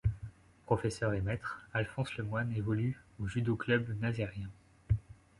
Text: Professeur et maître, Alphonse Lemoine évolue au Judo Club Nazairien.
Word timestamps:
Professeur 0.65 1.13
et 1.13 1.21
maître, 1.21 1.61
Alphonse 1.75 2.17
Lemoine 2.17 2.51
évolue 2.53 2.99
au 3.19 3.27
Judo 3.27 3.55
Club 3.55 3.95
Nazairien. 4.01 4.49